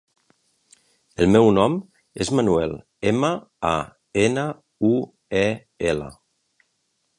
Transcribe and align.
El 1.25 1.29
meu 1.33 1.49
nom 1.57 1.75
és 2.25 2.31
Manuel: 2.39 2.73
ema, 3.13 3.31
a, 3.75 3.75
ena, 4.25 4.49
u, 4.93 4.95
e, 5.45 5.47
ela. 5.95 6.11